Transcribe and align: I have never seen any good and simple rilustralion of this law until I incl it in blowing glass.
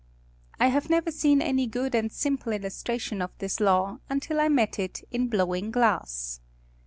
I 0.59 0.69
have 0.69 0.89
never 0.89 1.11
seen 1.11 1.43
any 1.43 1.67
good 1.67 1.93
and 1.93 2.11
simple 2.11 2.51
rilustralion 2.51 3.23
of 3.23 3.37
this 3.37 3.59
law 3.59 3.99
until 4.09 4.39
I 4.39 4.47
incl 4.47 4.79
it 4.79 5.03
in 5.11 5.27
blowing 5.27 5.69
glass. 5.69 6.39